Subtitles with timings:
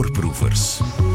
[0.00, 1.09] Voorproevers.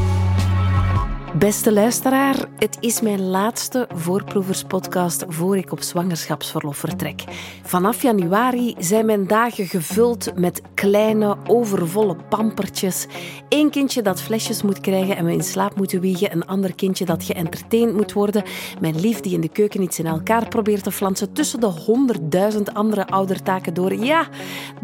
[1.39, 7.23] Beste luisteraar, het is mijn laatste voorproeverspodcast voor ik op zwangerschapsverlof vertrek.
[7.63, 13.07] Vanaf januari zijn mijn dagen gevuld met kleine, overvolle pampertjes.
[13.49, 16.31] Eén kindje dat flesjes moet krijgen en we in slaap moeten wiegen.
[16.31, 18.43] Een ander kindje dat geëntertained moet worden.
[18.79, 22.73] Mijn lief die in de keuken iets in elkaar probeert te flansen tussen de honderdduizend
[22.73, 23.93] andere oudertaken door.
[23.93, 24.27] Ja,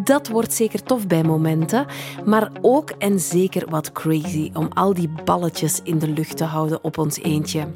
[0.03, 1.85] dat wordt zeker tof bij momenten.
[2.25, 6.83] Maar ook en zeker wat crazy om al die balletjes in de lucht te houden
[6.83, 7.67] op ons eentje.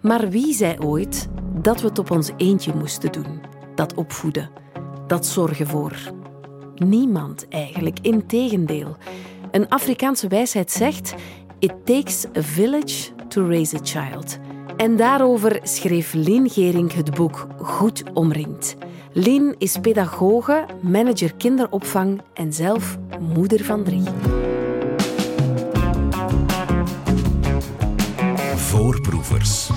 [0.00, 1.28] Maar wie zei ooit
[1.62, 3.40] dat we het op ons eentje moesten doen?
[3.74, 4.50] Dat opvoeden,
[5.06, 5.96] dat zorgen voor.
[6.74, 8.96] Niemand eigenlijk, integendeel.
[9.50, 11.14] Een Afrikaanse wijsheid zegt:
[11.58, 14.38] It takes a village to raise a child.
[14.76, 18.76] En daarover schreef Lien Gering het boek Goed omringd.
[19.12, 24.04] Lien is pedagoge, manager kinderopvang en zelf moeder van drie.
[28.92, 29.70] Voorproevers.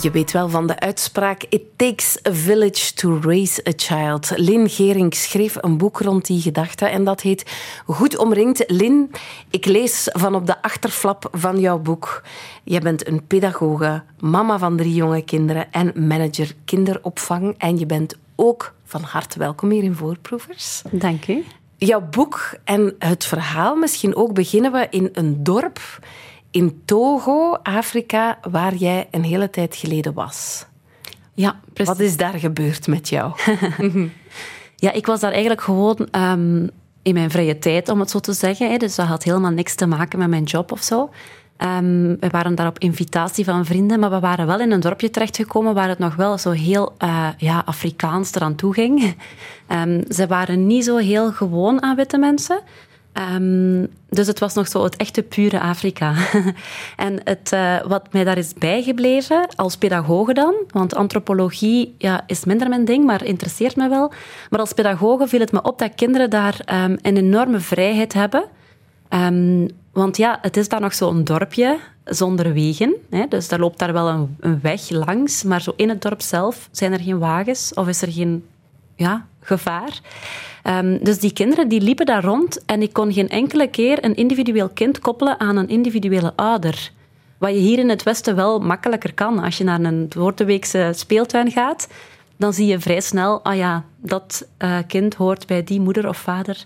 [0.00, 4.32] Je weet wel van de uitspraak It takes a village to raise a child.
[4.36, 7.52] Lin Gering schreef een boek rond die gedachte en dat heet
[7.86, 8.64] Goed omringd.
[8.66, 9.10] Lin,
[9.50, 12.22] ik lees van op de achterflap van jouw boek.
[12.64, 17.54] Je bent een pedagoge, mama van drie jonge kinderen en manager kinderopvang.
[17.58, 20.82] En je bent ook van harte welkom hier in Voorproevers.
[20.90, 21.44] Dank u.
[21.76, 25.80] Jouw boek en het verhaal, misschien ook beginnen we in een dorp
[26.54, 30.66] in Togo, Afrika, waar jij een hele tijd geleden was.
[31.34, 31.92] Ja, precies.
[31.92, 33.32] Wat is daar gebeurd met jou?
[34.76, 36.70] ja, ik was daar eigenlijk gewoon um,
[37.02, 38.70] in mijn vrije tijd, om het zo te zeggen.
[38.70, 38.76] Hè.
[38.76, 41.10] Dus dat had helemaal niks te maken met mijn job of zo.
[41.58, 45.10] Um, we waren daar op invitatie van vrienden, maar we waren wel in een dorpje
[45.10, 49.14] terechtgekomen waar het nog wel zo heel uh, ja, Afrikaans eraan toe ging.
[49.68, 52.60] Um, ze waren niet zo heel gewoon aan witte mensen.
[53.18, 56.14] Um, dus het was nog zo het echte pure Afrika.
[56.96, 62.44] en het, uh, wat mij daar is bijgebleven, als pedagoge dan, want antropologie ja, is
[62.44, 64.12] minder mijn ding, maar interesseert me wel.
[64.50, 68.44] Maar als pedagoge viel het me op dat kinderen daar um, een enorme vrijheid hebben.
[69.08, 72.94] Um, want ja, het is daar nog zo'n dorpje zonder wegen.
[73.10, 73.26] Hè?
[73.28, 76.68] Dus daar loopt daar wel een, een weg langs, maar zo in het dorp zelf
[76.70, 78.44] zijn er geen wagens of is er geen
[78.96, 80.00] ja, gevaar.
[80.66, 84.14] Um, dus die kinderen die liepen daar rond en ik kon geen enkele keer een
[84.14, 86.90] individueel kind koppelen aan een individuele ouder.
[87.38, 89.38] Wat je hier in het Westen wel makkelijker kan.
[89.38, 91.88] Als je naar een Doordeweekse speeltuin gaat,
[92.36, 96.16] dan zie je vrij snel, ah ja, dat uh, kind hoort bij die moeder of
[96.16, 96.64] vader.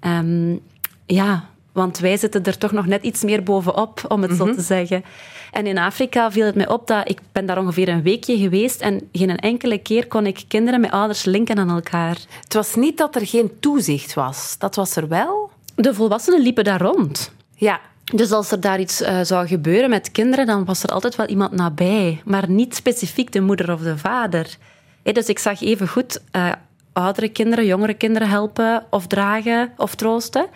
[0.00, 0.60] Um,
[1.06, 4.46] ja, want wij zitten er toch nog net iets meer bovenop, om het mm -hmm.
[4.46, 5.04] zo te zeggen.
[5.52, 8.80] En in Afrika viel het mij op dat ik ben daar ongeveer een weekje geweest
[8.80, 12.16] en geen enkele keer kon ik kinderen met ouders linken aan elkaar.
[12.42, 14.56] Het was niet dat er geen toezicht was.
[14.58, 15.50] Dat was er wel.
[15.74, 17.32] De volwassenen liepen daar rond.
[17.54, 17.80] Ja.
[18.14, 21.26] Dus als er daar iets uh, zou gebeuren met kinderen, dan was er altijd wel
[21.26, 22.22] iemand nabij.
[22.24, 24.56] Maar niet specifiek de moeder of de vader.
[25.02, 26.52] Hey, dus ik zag even goed uh,
[26.92, 30.46] oudere kinderen, jongere kinderen helpen of dragen of troosten.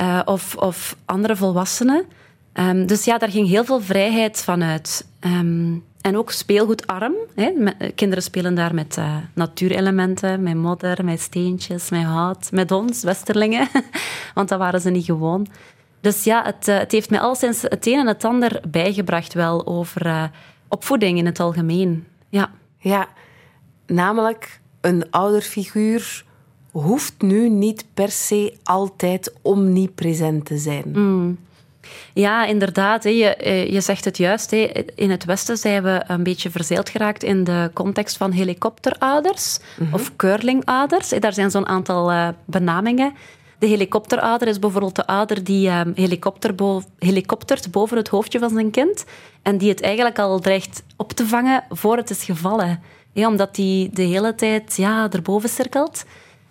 [0.00, 2.04] Uh, of, of andere volwassenen.
[2.54, 5.06] Um, dus ja, daar ging heel veel vrijheid van uit.
[5.20, 7.14] Um, en ook speelgoedarm.
[7.34, 7.52] Hè.
[7.94, 13.68] Kinderen spelen daar met uh, natuurelementen, met modder, met steentjes, met hout, met ons, westerlingen.
[14.34, 15.46] Want dat waren ze niet gewoon.
[16.00, 19.34] Dus ja, het, uh, het heeft mij al sinds het een en het ander bijgebracht
[19.34, 20.30] wel over
[20.68, 22.06] opvoeding in het algemeen.
[22.28, 22.50] Ja.
[22.78, 23.08] ja,
[23.86, 26.24] namelijk een ouderfiguur
[26.80, 30.84] hoeft nu niet per se altijd omnipresent te zijn.
[30.86, 31.38] Mm.
[32.12, 33.04] Ja, inderdaad.
[33.04, 34.52] Je, je zegt het juist.
[34.94, 39.86] In het Westen zijn we een beetje verzeild geraakt in de context van helikopterouders mm
[39.86, 39.94] -hmm.
[39.94, 41.08] of curlingouders.
[41.08, 43.12] Daar zijn zo'n aantal uh, benamingen.
[43.58, 48.50] De helikopterouder is bijvoorbeeld de ouder die um, helikopter bo helikoptert boven het hoofdje van
[48.50, 49.04] zijn kind
[49.42, 52.80] en die het eigenlijk al dreigt op te vangen voor het is gevallen.
[53.12, 56.04] Ja, omdat die de hele tijd ja, erboven cirkelt.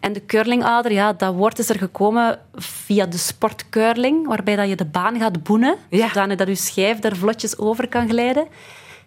[0.06, 4.76] En de curlingouder, ja, dat woord is er gekomen via de sportcurling, waarbij dat je
[4.76, 6.08] de baan gaat boenen, ja.
[6.08, 8.48] zodanig dat je schijf daar vlotjes over kan glijden.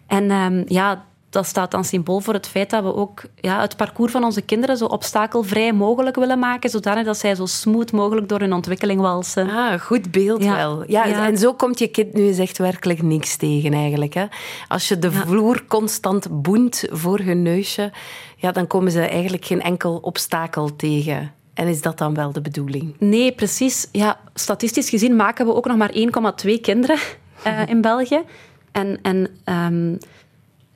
[0.07, 3.75] En um, ja, dat staat dan symbool voor het feit dat we ook ja, het
[3.75, 8.29] parcours van onze kinderen zo obstakelvrij mogelijk willen maken, zodanig dat zij zo smooth mogelijk
[8.29, 9.49] door hun ontwikkeling walsen.
[9.49, 10.55] Ah, goed beeld ja.
[10.55, 10.83] wel.
[10.87, 14.13] Ja, ja, En zo komt je kind nu eens echt werkelijk niks tegen eigenlijk.
[14.13, 14.25] Hè?
[14.67, 17.91] Als je de vloer constant boent voor hun neusje,
[18.35, 21.33] ja, dan komen ze eigenlijk geen enkel obstakel tegen.
[21.53, 22.95] En is dat dan wel de bedoeling?
[22.99, 23.87] Nee, precies.
[23.91, 25.91] Ja, statistisch gezien maken we ook nog maar
[26.45, 26.97] 1,2 kinderen
[27.47, 28.21] uh, in België.
[28.71, 28.99] En...
[29.01, 29.97] en um,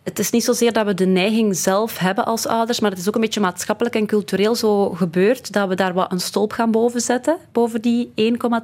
[0.04, 3.08] het is niet zozeer dat we de neiging zelf hebben als ouders, maar het is
[3.08, 6.72] ook een beetje maatschappelijk en cultureel zo gebeurd dat we daar wat een stolp gaan
[6.72, 8.12] boven zetten, boven die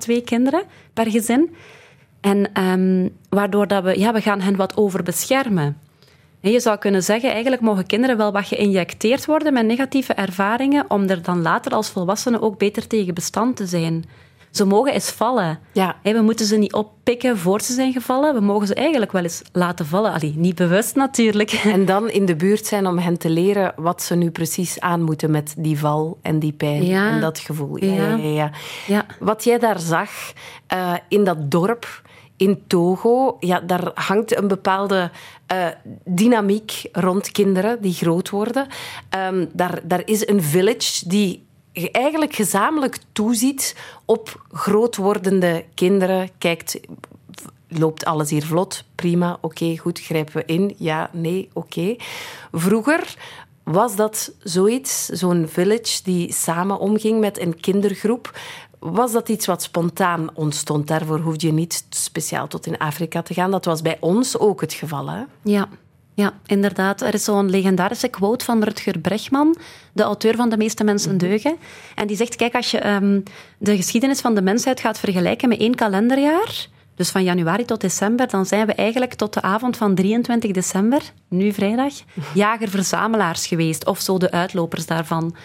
[0.10, 0.64] 1,2 kinderen
[0.94, 1.56] per gezin.
[2.22, 5.78] En ehm, waardoor dat we, ja, we gaan hen wat overbeschermen.
[6.42, 10.86] En je zou kunnen zeggen, eigenlijk mogen kinderen wel wat geïnjecteerd worden met negatieve ervaringen,
[10.88, 14.06] om er dan later als volwassenen ook beter tegen bestand te zijn.
[14.60, 15.60] Ze mogen eens vallen.
[15.72, 15.96] Ja.
[16.04, 18.34] we moeten ze niet oppikken voor ze zijn gevallen.
[18.34, 20.12] We mogen ze eigenlijk wel eens laten vallen.
[20.14, 21.52] Allee, niet bewust natuurlijk.
[21.74, 25.02] En dan in de buurt zijn om hen te leren wat ze nu precies aan
[25.02, 27.10] moeten met die val en die pijn Ja.
[27.10, 27.84] en dat gevoel.
[27.86, 28.08] Ja, Ja.
[28.08, 28.16] ja.
[28.16, 28.52] Ja, ja.
[28.88, 29.06] Ja.
[29.20, 30.10] Wat jij daar zag
[30.68, 32.02] eh, in dat dorp
[32.38, 35.12] in Togo, ja, daar hangt een bepaalde
[35.48, 35.66] eh,
[36.06, 38.68] dynamiek rond kinderen die groot worden.
[39.10, 41.48] Ehm, daar, daar is een village die
[41.92, 46.30] eigenlijk gezamenlijk toeziet op groot wordende kinderen.
[46.38, 46.80] Kijkt,
[47.68, 48.84] loopt alles hier vlot?
[48.96, 50.76] Prima, oké, goed, grijpen we in?
[50.78, 51.96] Ja, nee, oké.
[52.52, 53.16] Vroeger
[53.64, 58.40] was dat zoiets, zo'n village die samen omging met een kindergroep.
[58.80, 60.88] Was dat iets wat spontaan ontstond?
[60.88, 63.52] Daarvoor hoefde je niet speciaal tot in Afrika te gaan.
[63.52, 65.24] Dat was bij ons ook het geval, hè?
[65.42, 65.70] Ja,
[66.20, 67.02] ja, inderdaad.
[67.02, 69.56] Er is zo'n legendarische quote van Rutger Bregman,
[69.94, 71.58] de auteur van De meeste mensen deugen.
[71.96, 73.22] En die zegt, kijk, als je ehm,
[73.58, 78.28] de geschiedenis van de mensheid gaat vergelijken met één kalenderjaar, dus van januari tot december,
[78.28, 81.94] dan zijn we eigenlijk tot de avond van 23 december, nu vrijdag,
[82.34, 85.36] jager-verzamelaars geweest, of zo de uitlopers daarvan.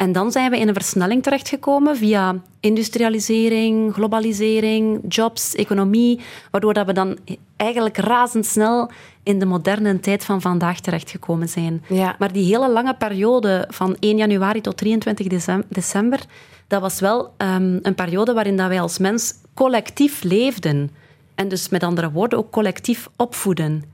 [0.00, 6.20] En dan zijn we in een versnelling terechtgekomen via industrialisering, globalisering, jobs, economie,
[6.50, 7.18] waardoor dat we dan
[7.56, 8.90] eigenlijk razendsnel
[9.22, 11.82] in de moderne tijd van vandaag terechtgekomen zijn.
[11.88, 12.16] Ja.
[12.18, 16.20] Maar die hele lange periode van 1 januari tot 23 decem- december,
[16.66, 20.90] dat was wel ehm, een periode waarin dat wij als mens collectief leefden.
[21.34, 23.84] En dus met andere woorden ook collectief opvoeden.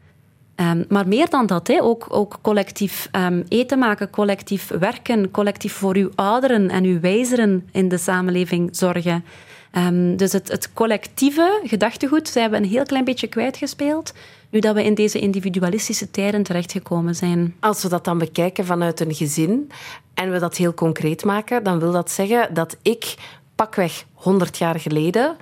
[0.56, 5.97] Ehm, maar meer dan dat, ook, ook collectief ehm, eten maken, collectief werken, collectief voor
[5.97, 9.25] uw ouderen en uw wijzeren in de samenleving zorgen.
[9.70, 14.12] Ehm, dus het, het collectieve gedachtegoed zijn we een heel klein beetje kwijtgespeeld,
[14.50, 17.55] nu dat we in deze individualistische tijden terechtgekomen zijn.
[17.61, 19.70] Als we dat dan bekijken vanuit een gezin
[20.14, 23.14] en we dat heel concreet maken, dan wil dat zeggen dat ik
[23.55, 25.37] pakweg 100 jaar geleden,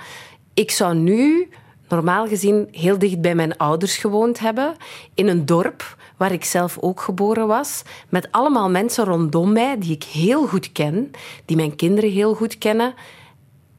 [0.55, 1.49] ik zou nu
[1.89, 4.77] normaal gezien heel dicht bij mijn ouders gewoond hebben,
[5.15, 9.93] in een dorp waar ik zelf ook geboren was, met allemaal mensen rondom mij die
[9.93, 11.11] ik heel goed ken,
[11.45, 12.95] die mijn kinderen heel goed kennen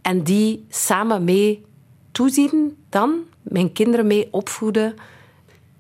[0.02, 1.66] en die samen mee
[2.12, 4.96] toezien dan, mijn kinderen mee opvoeden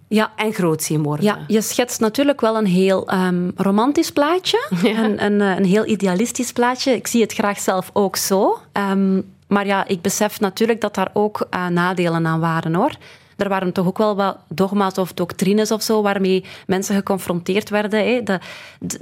[0.07, 1.25] Ja, en groot zien worden.
[1.25, 4.68] Ja, je schetst natuurlijk wel een heel ehm, romantisch plaatje.
[4.83, 6.92] Een, een, eh, een heel idealistisch plaatje.
[6.92, 8.57] Ik zie het graag zelf ook zo.
[8.72, 12.96] Ehm, maar ja, ik besef natuurlijk dat daar ook eh, nadelen aan waren hoor.
[13.38, 18.00] Er waren toch ook wel wat dogma's of doctrines of zo waarmee mensen geconfronteerd werden.
[18.00, 18.22] Hè.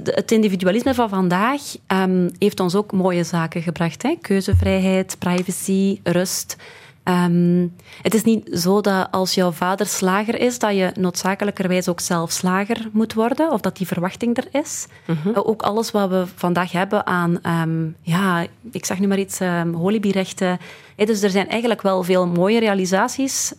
[0.04, 4.02] Het individualisme van vandaag ehm, heeft ons ook mooie zaken gebracht.
[4.02, 4.16] Hè.
[4.20, 6.56] Keuzevrijheid, privacy, rust.
[7.04, 7.66] Ehm,
[8.02, 12.30] het is niet zo dat als jouw vader slager is, dat je noodzakelijkerwijs ook zelf
[12.30, 14.86] slager moet worden, of dat die verwachting er is.
[15.06, 19.40] Uh, Ook alles wat we vandaag hebben aan, ehm, ja, ik zeg nu maar iets,
[19.40, 20.58] um, holibierechten.
[20.96, 23.52] Hè, dus er zijn eigenlijk wel veel mooie realisaties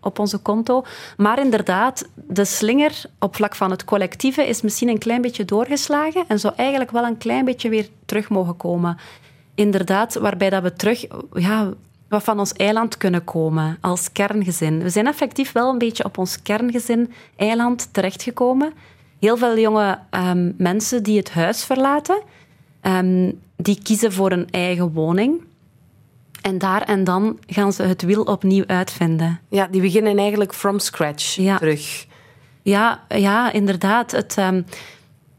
[0.00, 0.84] op onze konto.
[1.16, 6.24] Maar inderdaad, de slinger op vlak van het collectieve is misschien een klein beetje doorgeslagen
[6.28, 8.96] en zou eigenlijk wel een klein beetje weer terug mogen komen
[9.56, 11.72] inderdaad, waarbij dat we terug ja,
[12.08, 14.82] wat van ons eiland kunnen komen als kerngezin.
[14.82, 18.72] We zijn effectief wel een beetje op ons kerngezin-eiland terechtgekomen.
[19.20, 22.22] Heel veel jonge ehm, mensen die het huis verlaten,
[22.80, 25.42] ehm, die kiezen voor een eigen woning.
[26.42, 29.40] En daar en dan gaan ze het wiel opnieuw uitvinden.
[29.48, 31.58] Ja, die beginnen eigenlijk from scratch Ja.
[31.58, 32.06] terug.
[32.62, 34.10] Ja, ja inderdaad.
[34.10, 34.62] Het, ehm,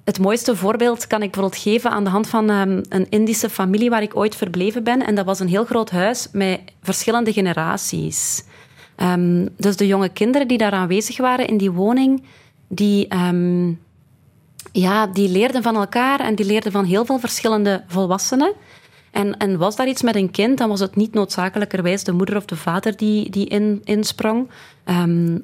[0.08, 3.90] het mooiste voorbeeld kan ik bijvoorbeeld geven aan de hand van ehm, een Indische familie
[3.90, 5.06] waar ik ooit verbleven ben.
[5.06, 8.44] En dat was een heel groot huis met verschillende generaties.
[8.96, 12.24] Ehm, dus de jonge kinderen die daar aanwezig waren in die woning,
[12.68, 13.74] die, ehm,
[14.72, 18.54] ja, die leerden van elkaar en die leerden van heel veel verschillende volwassenen.
[19.18, 22.36] En, en was daar iets met een kind, dan was het niet noodzakelijkerwijs de moeder
[22.36, 24.50] of de vader die, die in, insprong.
[24.84, 25.38] Ehm,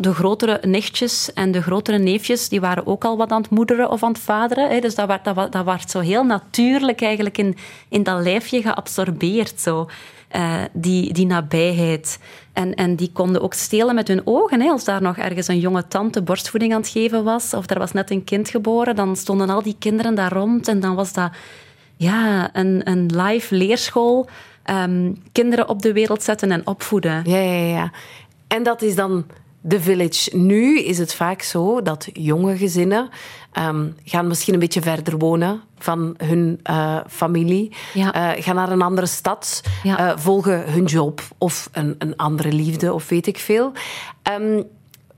[0.00, 3.90] de grotere nichtjes en de grotere neefjes, die waren ook al wat aan het moederen
[3.90, 4.70] of aan het vaderen.
[4.70, 4.80] Hè.
[4.80, 7.56] Dus dat werd, dat, dat werd zo heel natuurlijk eigenlijk in,
[7.88, 9.88] in dat lijfje geabsorbeerd, zo.
[10.28, 12.18] Eh, die, die nabijheid.
[12.52, 14.60] En, en die konden ook stelen met hun ogen.
[14.60, 14.68] Hè.
[14.68, 17.92] Als daar nog ergens een jonge tante borstvoeding aan het geven was, of er was
[17.92, 21.30] net een kind geboren, dan stonden al die kinderen daar rond en dan was dat
[22.00, 24.28] ja, een, een live leerschool.
[24.62, 27.22] ehm, kinderen op de wereld zetten en opvoeden.
[27.24, 27.90] Ja, ja, ja.
[28.48, 29.24] En dat is dan
[29.60, 30.36] de village.
[30.36, 33.08] Nu is het vaak zo dat jonge gezinnen
[33.52, 38.36] ehm, gaan misschien een beetje verder wonen van hun uh, familie, Ja.
[38.36, 40.12] uh, gaan naar een andere stad, Ja.
[40.12, 43.72] uh, volgen hun job of een, een andere liefde of weet ik veel.
[44.40, 44.64] Um,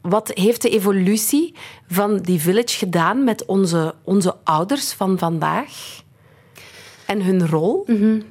[0.00, 1.54] wat heeft de evolutie
[1.88, 6.00] van die village gedaan met onze, onze ouders van vandaag
[7.12, 7.85] en hun rol?
[7.87, 8.23] Mm -hmm.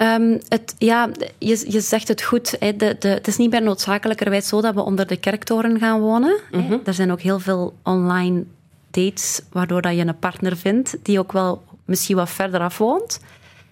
[0.00, 2.56] Um, het, ja, je, je zegt het goed.
[2.60, 6.36] De, de, het is niet meer noodzakelijkerwijs zo dat we onder de kerktoren gaan wonen.
[6.50, 6.80] Mm -hmm.
[6.84, 8.44] Er zijn ook heel veel online
[8.90, 13.20] dates waardoor dat je een partner vindt die ook wel misschien wat verder af woont.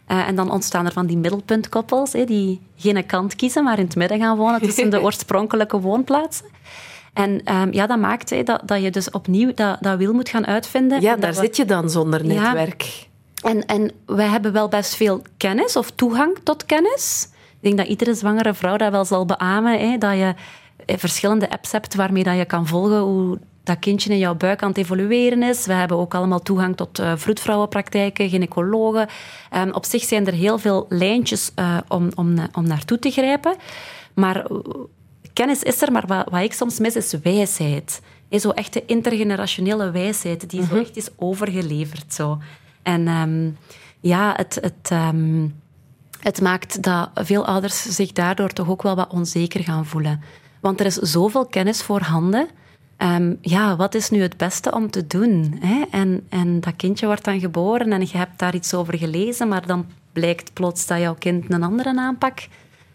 [0.09, 3.97] Uh, en dan ontstaan er van die middelpuntkoppels die geen kant kiezen, maar in het
[3.97, 6.47] midden gaan wonen tussen de oorspronkelijke woonplaatsen.
[7.13, 10.47] En um, ja, dat maakt dat, dat je dus opnieuw dat, dat wiel moet gaan
[10.47, 11.01] uitvinden.
[11.01, 12.83] Ja, daar we, zit je dan zonder netwerk.
[12.83, 13.08] Ja,
[13.43, 17.29] en, en wij hebben wel best veel kennis of toegang tot kennis.
[17.33, 19.79] Ik denk dat iedere zwangere vrouw dat wel zal beamen.
[19.79, 20.35] Hè, dat je
[20.97, 24.69] verschillende apps hebt waarmee dat je kan volgen hoe dat kindje in jouw buik aan
[24.69, 25.67] het evolueren is.
[25.67, 29.09] We hebben ook allemaal toegang tot uh, vroedvrouwenpraktijken, gynaecologen.
[29.57, 33.57] Um, op zich zijn er heel veel lijntjes uh, om, om, om naartoe te grijpen.
[34.15, 34.47] Maar
[35.33, 38.01] kennis is er, maar wat, wat ik soms mis is wijsheid.
[38.29, 40.77] Hey, zo echte intergenerationele wijsheid die mm -hmm.
[40.77, 42.15] zo echt is overgeleverd.
[42.15, 42.39] Zo.
[42.83, 43.57] En um,
[44.01, 45.55] ja, het, het, um,
[46.21, 50.21] het maakt dat veel ouders zich daardoor toch ook wel wat onzeker gaan voelen.
[50.61, 52.49] Want er is zoveel kennis voorhanden.
[52.99, 55.57] Um, ja, wat is nu het beste om te doen?
[55.61, 55.85] Hè?
[55.91, 59.67] En, en dat kindje wordt dan geboren en je hebt daar iets over gelezen, maar
[59.67, 62.49] dan blijkt plots dat jouw kind een andere aanpak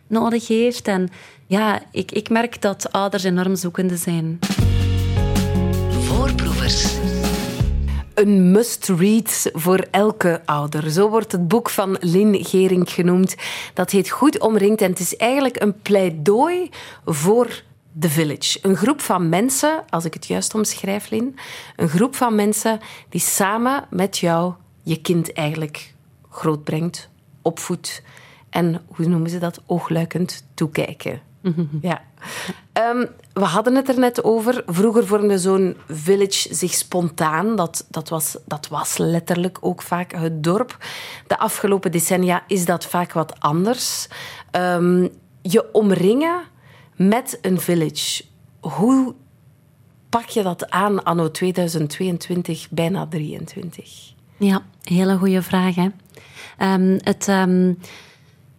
[0.07, 0.87] nodig heeft.
[0.87, 1.09] En
[1.47, 4.39] ja, ik, ik merk dat ouders enorm zoekende zijn.
[5.89, 7.12] Voorproevers.
[8.13, 10.91] Een must-read voor elke ouder.
[10.91, 13.35] Zo wordt het boek van Lynn Gering genoemd.
[13.73, 16.69] Dat heet Goed omringd en het is eigenlijk een pleidooi
[17.05, 17.63] voor
[17.99, 18.59] The Village.
[18.61, 21.35] Een groep van mensen, als ik het juist omschrijf, Lynn,
[21.75, 22.79] een groep van mensen
[23.09, 24.53] die samen met jou
[24.83, 25.93] je kind eigenlijk
[26.29, 27.09] grootbrengt,
[27.41, 28.03] opvoedt
[28.49, 31.32] en, hoe noemen ze dat, oogluikend toekijken.
[31.81, 32.01] Ja.
[32.73, 34.63] Um, we hadden het er net over.
[34.65, 37.55] Vroeger vormde zo'n village zich spontaan.
[37.55, 40.77] Dat, dat, was, dat was letterlijk ook vaak het dorp.
[41.27, 44.07] De afgelopen decennia is dat vaak wat anders.
[44.51, 45.09] Um,
[45.41, 46.41] je omringen
[46.95, 48.23] met een village.
[48.59, 49.13] Hoe
[50.09, 54.13] pak je dat aan anno 2022, bijna 23?
[54.37, 55.75] Ja, hele goede vraag.
[55.75, 55.87] Hè?
[56.73, 57.27] Um, het...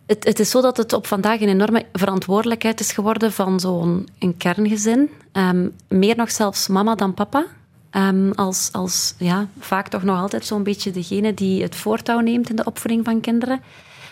[0.07, 4.09] Het, is zo dat het op vandaag een enorme verantwoordelijkheid is geworden van zo'n
[4.39, 5.11] kerngezin.
[5.33, 7.45] Um, meer nog zelfs mama dan papa.
[7.91, 12.51] Um, als, als ja, vaak toch nog altijd zo'n beetje degene die het voortouw neemt
[12.51, 13.61] in de opvoeding van kinderen.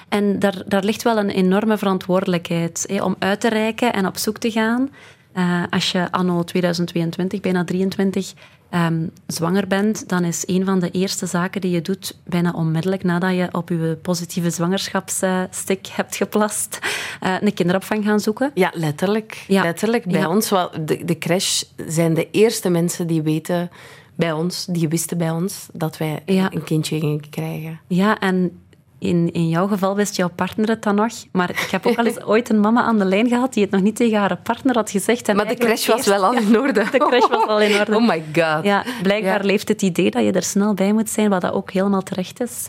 [0.09, 4.39] En daar, daar ligt wel een enorme verantwoordelijkheid om uit te reiken en op zoek
[4.39, 4.91] te gaan.
[5.37, 8.33] Uh, als je anno 2022, bijna 23,
[8.75, 13.05] um, zwanger bent, dan is een van de eerste zaken die je doet, bijna onmiddellijk
[13.05, 16.79] nadat je op je positieve zwangerschapsstick hebt geplast,
[17.23, 18.51] uh, een kinderopvang gaan zoeken.
[18.55, 19.45] Ja, letterlijk.
[19.49, 19.63] Ja.
[19.63, 20.05] letterlijk.
[20.05, 20.29] Bij ja.
[20.29, 20.49] ons,
[20.85, 23.71] de, de crash zijn de eerste mensen die weten
[24.15, 26.53] bij ons, die wisten bij ons, dat wij ja.
[26.53, 27.81] een kindje gingen krijgen.
[27.87, 28.62] Ja, en
[29.03, 31.13] in, in jouw geval wist jouw partner het dan nog.
[31.33, 33.73] Maar ik heb ook al eens ooit een mama aan de lijn gehad die het
[33.73, 35.29] nog niet tegen haar partner had gezegd.
[35.29, 36.85] En maar de crash was wel al in orde.
[36.91, 37.97] de crash was al in orde.
[37.97, 38.65] Oh my god.
[38.65, 39.47] Ja, blijkbaar ja.
[39.47, 42.41] leeft het idee dat je er snel bij moet zijn, wat dat ook helemaal terecht
[42.41, 42.69] is.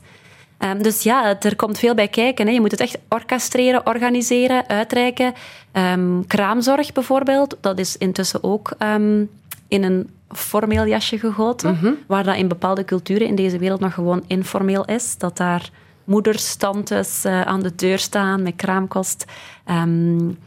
[0.59, 2.47] Um, dus ja, er komt veel bij kijken.
[2.47, 2.53] Hè.
[2.53, 5.33] Je moet het echt orchestreren, organiseren, uitreiken.
[5.73, 9.29] Um, kraamzorg bijvoorbeeld, dat is intussen ook um,
[9.67, 11.69] in een formeel jasje gegoten.
[11.69, 11.97] Mm -hmm.
[12.07, 15.17] Waar dat in bepaalde culturen in deze wereld nog gewoon informeel is.
[15.17, 15.69] Dat daar
[16.03, 19.25] moeders, tantes uh, aan de deur staan met kraamkost.
[19.69, 20.37] Um,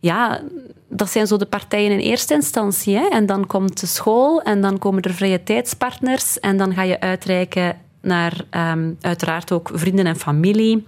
[0.00, 0.40] ja,
[0.88, 2.96] dat zijn zo de partijen in eerste instantie.
[2.96, 3.06] Hè?
[3.06, 7.00] En dan komt de school en dan komen er vrije tijdspartners en dan ga je
[7.00, 10.86] uitreiken naar um, uiteraard ook vrienden en familie.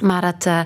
[0.00, 0.60] Maar het, uh,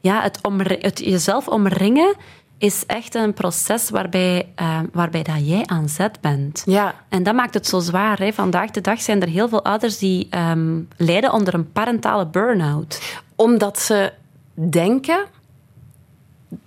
[0.00, 0.40] ja, het,
[0.80, 2.14] het jezelf omringen
[2.60, 6.62] is echt een proces waarbij, uh, waarbij dat jij aan zet bent.
[6.66, 6.94] Ja.
[7.08, 8.18] En dat maakt het zo zwaar.
[8.18, 8.32] Hè.
[8.32, 13.18] Vandaag de dag zijn er heel veel ouders die um, lijden onder een parentale burn-out.
[13.34, 14.12] Omdat ze
[14.54, 15.24] denken,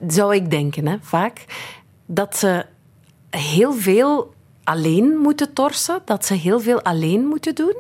[0.08, 1.46] zou ik denken hè, vaak,
[2.06, 2.66] dat ze
[3.30, 4.34] heel veel
[4.64, 7.76] alleen moeten torsen, dat ze heel veel alleen moeten doen.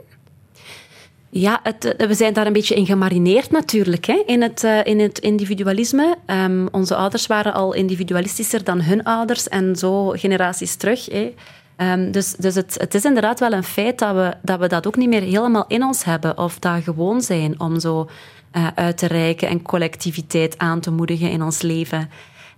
[1.35, 4.99] Ja, het, we zijn daar een beetje in gemarineerd natuurlijk, hè, in, het, uh, in
[4.99, 6.15] het individualisme.
[6.27, 11.05] Um, onze ouders waren al individualistischer dan hun ouders en zo generaties terug.
[11.05, 11.33] Hè.
[11.77, 14.15] Um, dus dus het, het is inderdaad wel een feit dat
[14.59, 18.09] we, dat ook niet meer helemaal in ons hebben of dat gewoon zijn om zo
[18.57, 22.09] uh, uit te reiken en collectiviteit aan te moedigen in ons leven.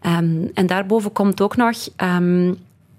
[0.02, 1.78] Um, en daarboven komt ook nog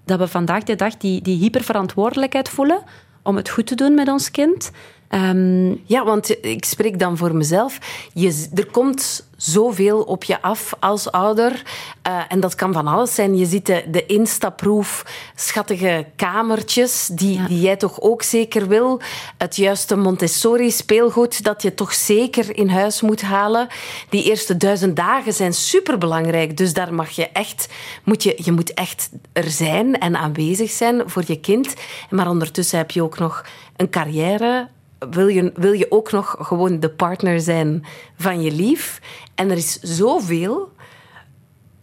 [0.05, 2.79] dat we vandaag de dag die, die hyperverantwoordelijkheid voelen
[3.23, 4.71] om het goed te doen met ons kind.
[5.07, 7.77] Ehm, ja, want ik spreek dan voor mezelf.
[8.13, 11.63] Je, er komt zoveel op je af als ouder.
[12.07, 13.37] Uh, en dat kan van alles zijn.
[13.37, 19.01] Je ziet de, de instaproef, schattige kamertjes, die, die jij toch ook zeker wil.
[19.37, 23.67] Het juiste Montessori-speelgoed dat je toch zeker in huis moet halen.
[24.09, 26.57] Die eerste duizend dagen zijn superbelangrijk.
[26.57, 27.67] Dus daar mag je echt,
[28.03, 31.73] moet je, je moet echt er zijn en aanwezig zijn voor je kind.
[32.09, 33.45] Maar ondertussen heb je ook nog
[33.75, 34.67] een carrière
[35.09, 37.85] wil je, wil je ook nog gewoon de partner zijn
[38.17, 39.01] van je lief.
[39.35, 40.71] En er is zoveel.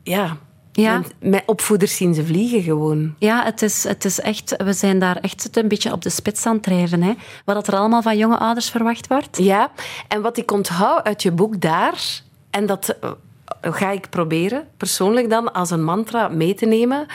[0.03, 0.37] Ja,
[0.73, 1.03] ja.
[1.21, 3.15] Met opvoeders zien ze vliegen gewoon.
[3.19, 6.47] Ja, het is, het is echt, we zijn daar echt een beetje op de spits
[6.47, 7.03] aan het drijven.
[7.03, 7.13] Hè?
[7.45, 9.39] Wat er allemaal van jonge ouders verwacht wordt.
[9.39, 9.71] Ja,
[10.09, 13.11] en wat ik onthoud uit je boek daar, en dat eh,
[13.61, 17.07] ga ik proberen persoonlijk dan als een mantra mee te nemen.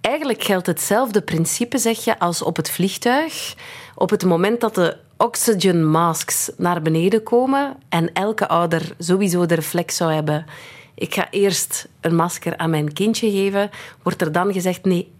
[0.00, 3.54] Eigenlijk geldt hetzelfde principe, zeg je, als op het vliegtuig.
[3.94, 9.54] Op het moment dat de oxygen masks naar beneden komen en elke ouder sowieso de
[9.54, 10.46] reflex zou hebben
[10.94, 13.70] ik ga eerst een masker aan mijn kindje geven,
[14.02, 15.12] wordt er dan gezegd nee,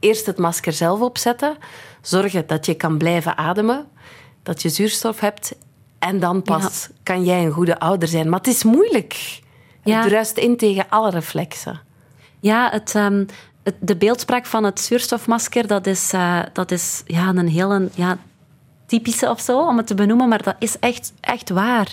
[0.00, 1.56] eerst het masker zelf opzetten,
[2.02, 3.86] zorgen dat je kan blijven ademen,
[4.42, 5.54] dat je zuurstof hebt
[5.98, 8.28] en dan pas kan jij een goede ouder zijn.
[8.28, 9.40] Maar het is moeilijk.
[9.84, 10.02] Ja.
[10.02, 11.80] Het ruist in tegen alle reflexen.
[12.40, 13.26] Ja, het, um,
[13.80, 18.18] de beeldspraak van het zuurstofmasker, dat is, uh, dat is ja, een hele ja,
[18.88, 21.92] typische of zo, om het te benoemen, maar dat is echt, echt waar.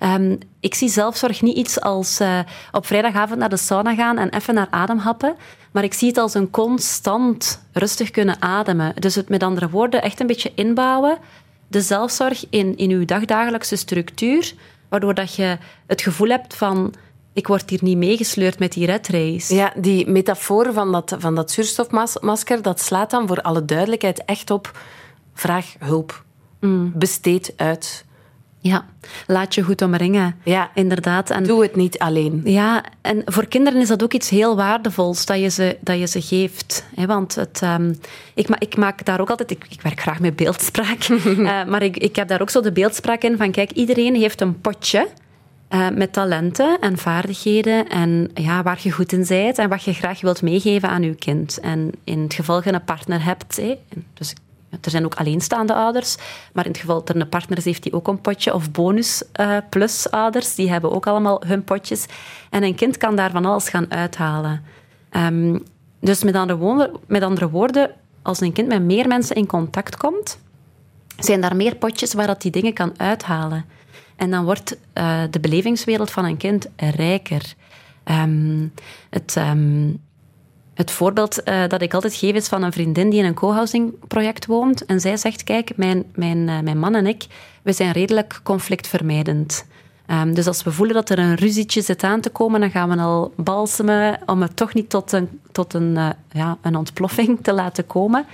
[0.00, 2.38] Um, ik zie zelfzorg niet iets als uh,
[2.72, 5.34] op vrijdagavond naar de sauna gaan en even naar adem happen,
[5.72, 8.94] maar ik zie het als een constant rustig kunnen ademen.
[8.94, 11.18] Dus het met andere woorden echt een beetje inbouwen,
[11.68, 14.54] de zelfzorg in, in uw dagdagelijkse structuur,
[14.88, 16.94] waardoor dat je het gevoel hebt van
[17.32, 19.54] ik word hier niet meegesleurd met die red race.
[19.54, 24.50] Ja, die metafoor van dat, van dat zuurstofmasker, dat slaat dan voor alle duidelijkheid echt
[24.50, 24.78] op
[25.34, 26.24] vraag hulp.
[26.60, 26.92] Mm.
[26.94, 28.04] Besteed uit.
[28.66, 28.84] Ja,
[29.26, 30.36] laat je goed omringen.
[30.44, 31.30] Ja, inderdaad.
[31.30, 32.40] En, Doe het niet alleen.
[32.44, 36.06] Ja, en voor kinderen is dat ook iets heel waardevols dat je ze, dat je
[36.06, 36.84] ze geeft.
[37.06, 37.98] want het, um,
[38.34, 39.50] ik, ik, maak daar ook altijd...
[39.50, 41.08] Ik, ik werk graag met beeldspraak.
[41.08, 43.50] uh, maar ik, ik heb daar ook zo de beeldspraak in van...
[43.50, 45.08] Kijk, iedereen heeft een potje
[45.70, 49.92] uh, met talenten en vaardigheden en ja, waar je goed in bent en wat je
[49.92, 51.60] graag wilt meegeven aan je kind.
[51.60, 53.78] En in het geval je een partner hebt, hé,
[54.14, 54.34] dus
[54.80, 56.16] er zijn ook alleenstaande ouders,
[56.52, 58.54] maar in het geval dat er een partner is, heeft die ook een potje.
[58.54, 62.06] Of bonus uh, plus ouders, die hebben ook allemaal hun potjes.
[62.50, 64.64] En een kind kan daar van alles gaan uithalen.
[65.10, 65.62] Um,
[66.00, 67.90] dus met andere, woorden, met andere woorden,
[68.22, 70.38] als een kind met meer mensen in contact komt,
[71.18, 73.64] zijn daar meer potjes waar dat die dingen kan uithalen.
[74.16, 77.54] En dan wordt uh, de belevingswereld van een kind rijker.
[78.04, 78.72] Um,
[79.10, 80.02] het, um,
[80.76, 83.94] het voorbeeld uh, dat ik altijd geef is van een vriendin die in een co-housing
[84.08, 84.84] project woont.
[84.84, 87.26] En zij zegt, kijk, mijn, mijn, uh, mijn man en ik,
[87.62, 89.66] we zijn redelijk conflictvermijdend.
[90.10, 92.88] Um, dus als we voelen dat er een ruzietje zit aan te komen, dan gaan
[92.88, 97.38] we al balsemen om het toch niet tot een, tot een, uh, ja, een ontploffing
[97.42, 98.26] te laten komen.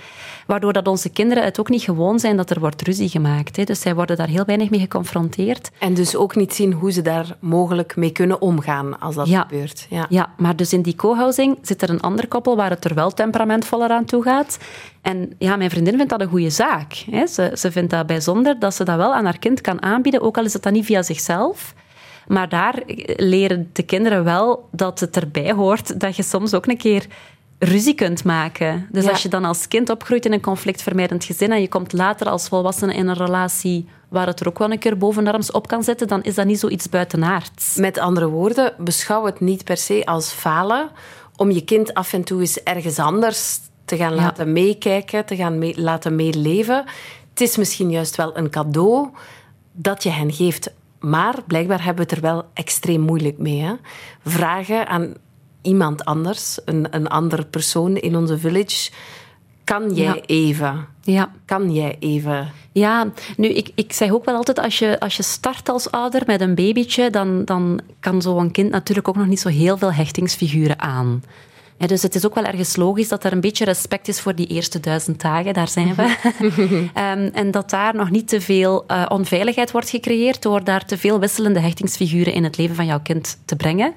[0.47, 3.55] Waardoor dat onze kinderen het ook niet gewoon zijn dat er wordt ruzie gemaakt.
[3.55, 3.63] Hè.
[3.63, 5.71] Dus zij worden daar heel weinig mee geconfronteerd.
[5.79, 9.85] En dus ook niet zien hoe ze daar mogelijk mee kunnen omgaan als dat gebeurt.
[9.89, 10.05] Ja.
[10.09, 13.11] ja, maar dus in die co-housing zit er een ander koppel waar het er wel
[13.11, 14.57] temperamentvoller aan toe gaat.
[15.01, 17.03] En ja, mijn vriendin vindt dat een goede zaak.
[17.11, 17.27] Hè.
[17.27, 20.37] Ze, ze vindt dat bijzonder dat ze dat wel aan haar kind kan aanbieden, ook
[20.37, 21.62] al is het dan niet via zichzelf.
[22.27, 22.83] Maar daar
[23.15, 27.07] leren de kinderen wel dat het erbij hoort dat je soms ook een keer
[27.59, 28.87] ruzie kunt maken.
[28.91, 32.29] Dus als je dan als kind opgroeit in een conflictvermijdend gezin en je komt later
[32.29, 35.83] als volwassene in een relatie waar het er ook wel een keer bovenarms op kan
[35.83, 37.75] zitten, dan is dat niet zoiets buitenaards.
[37.75, 40.89] Met andere woorden, beschouw het niet per se als falen
[41.35, 45.81] om je kind af en toe eens ergens anders te gaan laten meekijken, te gaan
[45.81, 46.85] laten meeleven.
[47.29, 49.09] Het is misschien juist wel een cadeau
[49.71, 50.73] dat je hen geeft.
[51.05, 53.59] Maar blijkbaar hebben we het er wel extreem moeilijk mee.
[53.59, 53.73] Hè?
[54.25, 55.13] Vragen aan
[55.61, 58.91] iemand anders, een, een andere persoon in onze village.
[59.63, 60.87] Kan jij even?
[61.01, 61.31] Ja.
[61.45, 62.51] Kan jij even?
[62.71, 66.23] Ja, nu, ik, ik zeg ook wel altijd, als je, als je start als ouder
[66.25, 69.93] met een babytje, dan, dan kan zo'n kind natuurlijk ook nog niet zo heel veel
[69.93, 71.23] hechtingsfiguren aan.
[71.87, 74.47] Dus het is ook wel ergens logisch dat er een beetje respect is voor die
[74.47, 76.15] eerste duizend dagen, daar zijn we.
[76.95, 80.97] um, en dat daar nog niet te veel uh, onveiligheid wordt gecreëerd door daar te
[80.97, 83.93] veel wisselende hechtingsfiguren in het leven van jouw kind te brengen.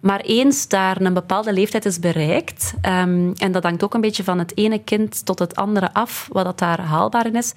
[0.00, 4.24] Maar eens daar een bepaalde leeftijd is bereikt, um, en dat hangt ook een beetje
[4.24, 7.54] van het ene kind tot het andere af, wat dat daar haalbaar in is,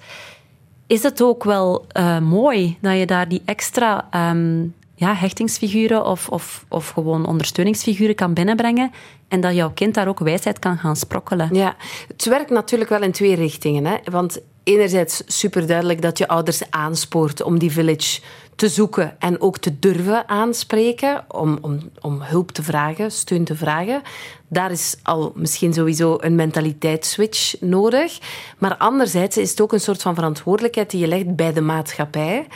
[0.86, 6.28] is het ook wel uh, mooi dat je daar die extra um, ja, hechtingsfiguren of,
[6.28, 8.90] of, of gewoon ondersteuningsfiguren kan binnenbrengen
[9.28, 11.48] en dat jouw kind daar ook wijsheid kan gaan sprokkelen.
[11.52, 11.76] Ja,
[12.08, 13.86] het werkt natuurlijk wel in twee richtingen.
[13.86, 13.96] Hè?
[14.04, 18.20] Want enerzijds super duidelijk dat je ouders aanspoort om die village
[18.56, 23.56] te zoeken en ook te durven aanspreken, om, om, om hulp te vragen, steun te
[23.56, 24.02] vragen.
[24.48, 28.18] Daar is al misschien sowieso een mentaliteitsswitch nodig.
[28.58, 32.46] Maar anderzijds is het ook een soort van verantwoordelijkheid die je legt bij de maatschappij.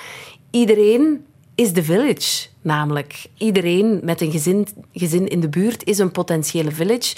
[0.51, 1.27] Iedereen
[1.59, 3.27] is de village, namelijk.
[3.37, 7.17] Iedereen met een gezin, gezin in de buurt is een potentiële village.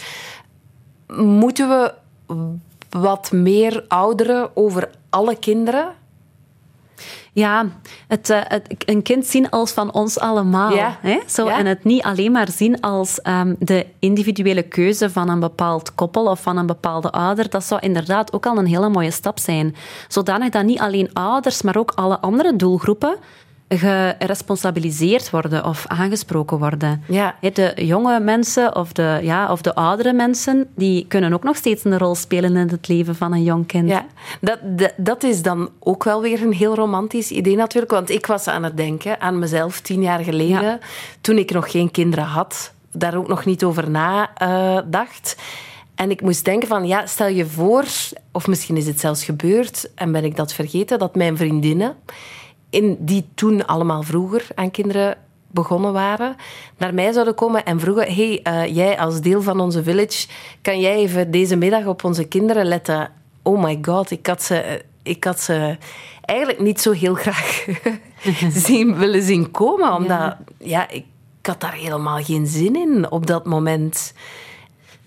[1.17, 1.95] Moeten we
[2.91, 5.95] wat meer ouderen over alle kinderen
[7.33, 7.67] ja,
[8.09, 10.75] het, het, een kind zien als van ons allemaal.
[10.75, 10.99] Ja.
[11.01, 11.19] Hè?
[11.27, 11.59] Zo, Ja.
[11.59, 16.27] En het niet alleen maar zien als ehm, de individuele keuze van een bepaald koppel
[16.27, 17.51] of van een bepaalde ouder.
[17.51, 19.75] Dat zou inderdaad ook al een hele mooie stap zijn.
[20.09, 23.17] Zodanig dat niet alleen ouders, maar ook alle andere doelgroepen
[23.79, 27.03] geresponsabiliseerd worden of aangesproken worden.
[27.09, 27.35] Ja.
[27.53, 31.85] De jonge mensen of de, ja, of de oudere mensen, die kunnen ook nog steeds
[31.85, 33.89] een rol spelen in het leven van een jong kind.
[33.89, 34.07] Ja,
[34.41, 37.93] dat, dat, dat is dan ook wel weer een heel romantisch idee natuurlijk.
[37.93, 40.79] Want ik was aan het denken aan mezelf tien jaar geleden, Ja.
[41.21, 45.37] toen ik nog geen kinderen had, daar ook nog niet over nadacht.
[45.95, 47.85] en ik moest denken van, ja, stel je voor,
[48.33, 51.95] of misschien is het zelfs gebeurd en ben ik dat vergeten, dat mijn vriendinnen,
[52.71, 55.17] in, die toen allemaal vroeger aan kinderen
[55.51, 56.37] begonnen waren,
[56.77, 60.29] naar mij zouden komen en vroegen: hey, eh, jij als deel van onze village,
[60.63, 63.11] kan jij even deze middag op onze kinderen letten?
[63.43, 65.77] Oh my god, ik had ze, ik had ze
[66.21, 67.67] eigenlijk niet zo heel graag
[68.67, 70.89] zien, willen zien komen, omdat ja.
[70.89, 71.05] ik,
[71.41, 74.15] ik had daar helemaal geen zin in op dat moment.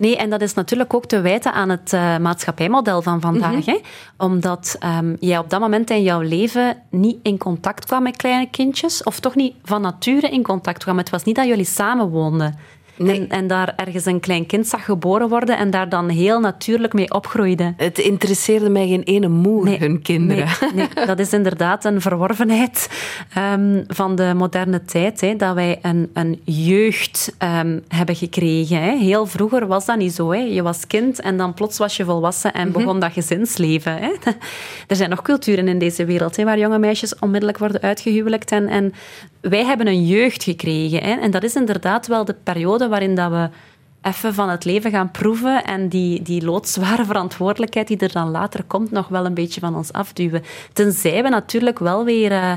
[0.03, 3.65] Nee, en dat is natuurlijk ook te wijten aan het eh, maatschappijmodel van vandaag.
[3.65, 3.79] hè?
[4.17, 8.49] Omdat ehm, jij op dat moment in jouw leven niet in contact kwam met kleine
[8.49, 10.97] kindjes, of toch niet van nature in contact kwam.
[10.97, 12.57] Het was niet dat jullie samen woonden.
[12.97, 13.19] Nee.
[13.19, 16.93] En, en daar ergens een klein kind zag geboren worden en daar dan heel natuurlijk
[16.93, 17.73] mee opgroeide.
[17.77, 20.47] Het interesseerde mij geen ene moer, Nee, hun kinderen.
[20.75, 22.89] Nee, nee, dat is inderdaad een verworvenheid
[23.33, 25.21] ehm, van de moderne tijd.
[25.21, 28.81] Hè, dat wij een, een jeugd ehm, hebben gekregen.
[28.81, 28.97] Hè.
[28.97, 30.31] Heel vroeger was dat niet zo.
[30.31, 30.39] Hè.
[30.39, 33.97] Je was kind en dan plots was je volwassen en begon dat gezinsleven.
[33.97, 34.11] Hè.
[34.87, 38.51] Er zijn nog culturen in deze wereld hè, waar jonge meisjes onmiddellijk worden uitgehuwelijkt.
[38.51, 38.93] En, en
[39.41, 41.03] wij hebben een jeugd gekregen.
[41.03, 41.11] Hè.
[41.11, 43.49] En dat is inderdaad wel de periode waarin dat we
[44.01, 48.63] even van het leven gaan proeven en die, die loodzware verantwoordelijkheid die er dan later
[48.63, 50.43] komt nog wel een beetje van ons afduwen.
[50.73, 52.53] Tenzij we natuurlijk wel weer eh,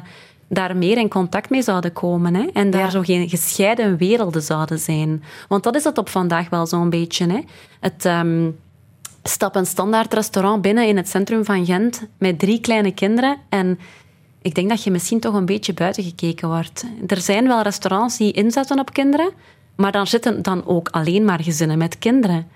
[0.49, 2.47] daar meer in contact mee zouden komen hè?
[2.53, 2.91] en daar Ja.
[2.91, 5.23] zo geen gescheiden werelden zouden zijn.
[5.49, 7.27] Want dat is het op vandaag wel zo'n beetje.
[7.27, 7.41] Hè?
[7.81, 8.05] Het...
[8.05, 8.49] ehm,
[9.29, 13.79] stap een standaard restaurant binnen in het centrum van Gent met drie kleine kinderen en
[14.43, 16.85] ik denk dat je misschien toch een beetje buiten gekeken wordt.
[17.07, 19.31] Er zijn wel restaurants die inzetten op kinderen,
[19.77, 22.47] maar dan zitten dan ook alleen maar gezinnen met kinderen.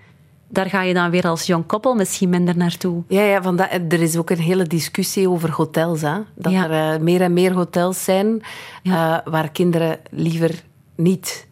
[0.48, 3.02] Daar ga je dan weer als jong koppel misschien minder naartoe.
[3.08, 6.00] Ja, ja van dat, er is ook een hele discussie over hotels.
[6.00, 6.18] Hè?
[6.34, 6.70] Dat Ja.
[6.70, 8.42] er eh, meer en meer hotels zijn
[8.82, 9.22] Ja.
[9.24, 10.62] eh, waar kinderen liever
[10.96, 11.48] niet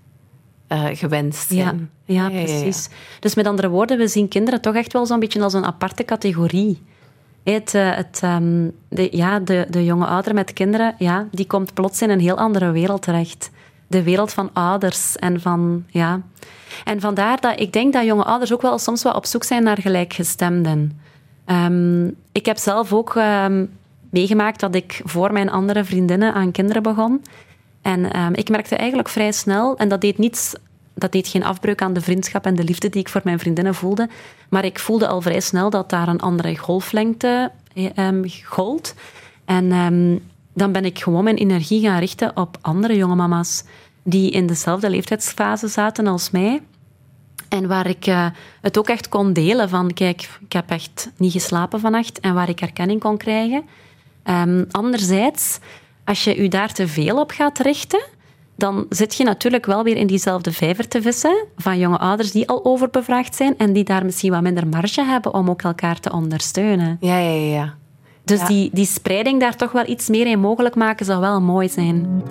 [0.66, 1.90] eh, gewenst Ja, zijn.
[2.04, 2.88] ja, precies.
[3.20, 6.04] Dus met andere woorden, we zien kinderen toch echt wel zo'n beetje als een aparte
[6.04, 6.83] categorie.
[7.44, 12.02] Het, het, ehm, de, ja, de, de jonge ouder met kinderen, ja, die komt plots
[12.02, 13.50] in een heel andere wereld terecht.
[13.88, 16.20] De wereld van ouders en van, ja.
[16.85, 19.62] En vandaar dat ik denk dat jonge ouders ook wel soms wel op zoek zijn
[19.62, 21.01] naar gelijkgestemden.
[21.44, 23.66] Ehm, ik heb zelf ook ehm,
[24.11, 27.24] meegemaakt dat ik voor mijn andere vriendinnen aan kinderen begon.
[27.83, 30.55] En ehm, ik merkte eigenlijk vrij snel, en dat deed niets
[30.94, 33.74] dat deed geen afbreuk aan de vriendschap en de liefde die ik voor mijn vriendinnen
[33.74, 34.09] voelde.
[34.48, 37.51] Maar ik voelde al vrij snel dat daar een andere golflengte
[37.94, 38.94] ehm, gold.
[39.44, 39.72] En
[40.59, 43.64] dan ben ik gewoon mijn energie gaan richten op andere jonge mama's
[44.03, 46.62] die in dezelfde leeftijdsfase zaten als mij.
[47.49, 48.27] En waar ik eh,
[48.61, 52.49] het ook echt kon delen van, kijk, ik heb echt niet geslapen vannacht en waar
[52.49, 53.62] ik erkenning kon krijgen.
[54.23, 55.59] Ehm, anderzijds,
[56.05, 58.07] als je je daar te veel op gaat richten,
[58.57, 62.49] dan zit je natuurlijk wel weer in diezelfde vijver te vissen van jonge ouders die
[62.49, 66.12] al overbevraagd zijn en die daar misschien wat minder marge hebben om ook elkaar te
[66.12, 66.97] ondersteunen.
[67.01, 67.75] Ja, ja, ja.
[68.28, 68.46] Dus Ja.
[68.46, 72.22] die, die spreiding daar toch wel iets meer in mogelijk maken zou wel mooi zijn.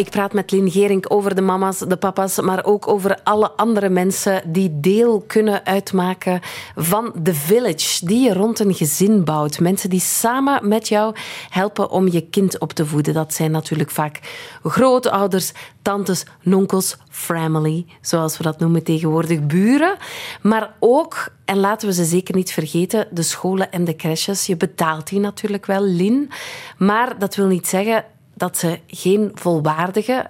[0.00, 3.88] Ik praat met Lien Gerink over de mama's, de papa's, maar ook over alle andere
[3.88, 6.40] mensen die deel kunnen uitmaken
[6.76, 9.60] van de village die je rond een gezin bouwt.
[9.60, 11.14] Mensen die samen met jou
[11.48, 13.14] helpen om je kind op te voeden.
[13.14, 14.20] Dat zijn natuurlijk vaak
[14.62, 19.96] grootouders, tantes, nonkels, family, zoals we dat noemen tegenwoordig, buren.
[20.42, 24.46] Maar ook, en laten we ze zeker niet vergeten, de scholen en de crèches.
[24.46, 26.30] Je betaalt die natuurlijk wel, Lin.
[26.78, 28.04] Maar dat wil niet zeggen
[28.40, 30.26] dat ze geen volwaardige,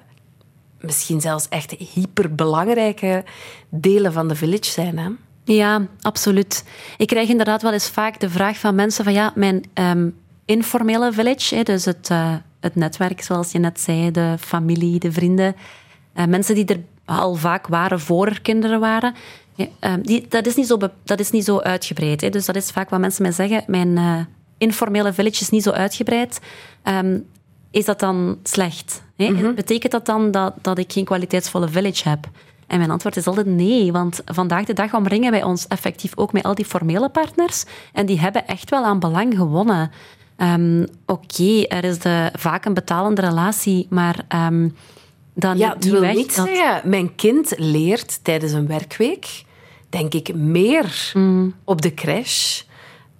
[0.80, 3.24] misschien zelfs echt hyperbelangrijke
[3.68, 4.98] delen van de village zijn.
[4.98, 5.08] Hè?
[5.44, 6.64] Ja, absoluut.
[6.96, 10.10] Ik krijg inderdaad wel eens vaak de vraag van mensen van ja, mijn ehm,
[10.44, 15.12] informele village, hè, dus het, uh, het netwerk zoals je net zei, de familie, de
[15.12, 15.56] vrienden,
[16.14, 19.14] uh, mensen die er al vaak waren voor er kinderen waren,
[19.80, 22.20] um, die, dat, is niet zo dat is niet zo uitgebreid.
[22.20, 22.28] Hè.
[22.28, 24.20] Dus dat is vaak wat mensen mij zeggen, mijn uh,
[24.58, 26.40] informele village is niet zo uitgebreid.
[26.84, 27.26] Um,
[27.70, 29.02] is dat dan slecht?
[29.16, 29.28] Hè?
[29.28, 29.54] Mm -hmm.
[29.54, 32.28] Betekent dat dan dat, dat ik geen kwaliteitsvolle village heb?
[32.66, 36.32] En mijn antwoord is altijd nee, want vandaag de dag omringen wij ons effectief ook
[36.32, 39.90] met al die formele partners en die hebben echt wel aan belang gewonnen.
[40.36, 44.74] Um, Oké, okay, er is de, vaak een betalende relatie, maar um,
[45.34, 46.46] dan ja, het wil niet dat...
[46.46, 49.44] zeggen, mijn kind leert tijdens een werkweek,
[49.88, 51.54] denk ik, meer mm.
[51.64, 52.62] op de crash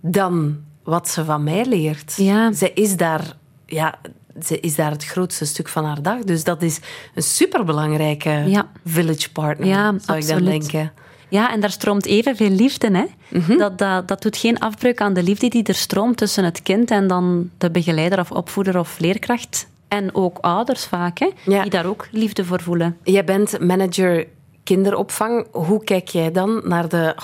[0.01, 2.15] dan wat ze van mij leert.
[2.17, 2.53] Ja.
[2.53, 3.37] Zij is daar
[3.67, 3.99] ja,
[4.47, 6.19] ze is daar het grootste stuk van haar dag.
[6.19, 6.81] Dus dat is
[7.15, 8.71] een superbelangrijke ja.
[8.85, 10.29] village partner, ja, zou absoluut.
[10.29, 10.93] ik dan denken.
[11.29, 12.87] Ja, en daar stroomt evenveel liefde.
[12.87, 13.05] Hè?
[13.29, 13.59] Mm -hmm.
[13.59, 16.91] dat, dat, dat doet geen afbreuk aan de liefde die er stroomt tussen het kind
[16.91, 19.69] en dan de begeleider of opvoeder of leerkracht.
[19.89, 21.63] En ook ouders vaak, hè, ja.
[21.63, 22.97] die daar ook liefde voor voelen.
[23.05, 24.27] Jij bent manager
[24.65, 25.47] kinderopvang.
[25.53, 27.15] Hoe kijk jij dan naar de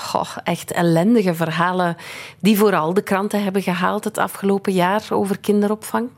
[0.43, 1.95] echt ellendige verhalen
[2.39, 6.09] die vooral de kranten hebben gehaald het afgelopen jaar over kinderopvang?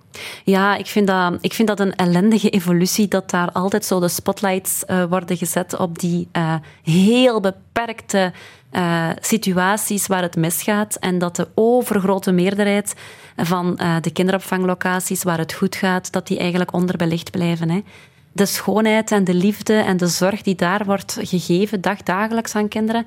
[0.43, 4.07] Ja, ik vind, dat, ik vind dat een ellendige evolutie dat daar altijd zo de
[4.07, 8.33] spotlights uh, worden gezet op die uh, heel beperkte
[8.71, 12.95] uh, situaties waar het misgaat en dat de overgrote meerderheid
[13.35, 17.69] van de kinderopvanglocaties waar het goed gaat, dat die eigenlijk onderbelicht blijven.
[17.69, 17.81] Hè
[18.31, 23.05] de schoonheid en de liefde en de zorg die daar wordt gegeven, dagdagelijks aan kinderen,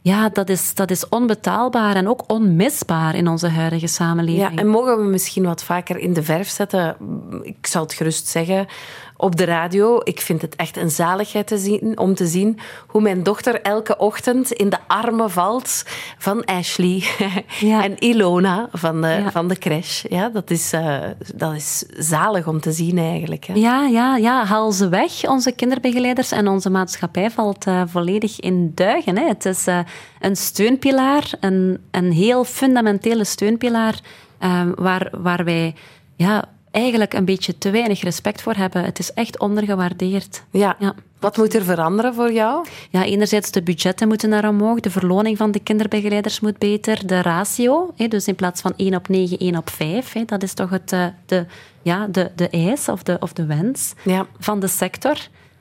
[0.00, 4.50] ja, dat is, dat is onbetaalbaar en ook onmisbaar in onze huidige samenleving.
[4.50, 6.96] Ja, en mogen we misschien wat vaker in de verf zetten?
[7.42, 8.66] Ik zal het gerust zeggen
[9.22, 10.00] op de radio.
[10.04, 13.96] Ik vind het echt een zaligheid te zien, om te zien hoe mijn dochter elke
[13.96, 15.84] ochtend in de armen valt
[16.18, 17.04] van Ashley
[17.60, 17.84] ja.
[17.84, 19.30] en Ilona van de, ja.
[19.30, 20.04] van de crash.
[20.08, 20.98] Ja, dat, is, uh,
[21.34, 23.44] dat is zalig om te zien eigenlijk.
[23.44, 23.54] Hè.
[23.54, 25.28] Ja, ja, ja, haal ze weg.
[25.28, 29.18] Onze kinderbegeleiders en onze maatschappij valt uh, volledig in duigen.
[29.18, 29.26] Hè.
[29.26, 29.71] Het is uh,
[30.20, 34.00] een steunpilaar, een, een heel fundamentele steunpilaar,
[34.76, 35.74] waar, waar wij...
[36.16, 38.84] Ja, eigenlijk een beetje te weinig respect voor hebben.
[38.84, 40.44] Het is echt ondergewaardeerd.
[40.50, 40.76] Ja.
[40.78, 40.94] ja.
[41.18, 42.66] Wat moet er veranderen voor jou?
[42.90, 47.22] Ja, enerzijds de budgetten moeten naar omhoog, de verloning van de kinderbegeleiders moet beter, de
[47.22, 50.92] ratio, dus in plaats van 1 op 9, 1 op 5, dat is toch het,
[50.92, 51.46] eh, de,
[51.82, 54.26] ja, de, de eis of de, of de wens ja.
[54.38, 55.16] van de sector.